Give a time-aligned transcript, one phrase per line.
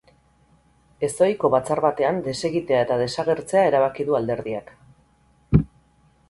[1.07, 4.75] Ezohiko batzar batean desegitea eta desagertzea erabaki du alderdiak.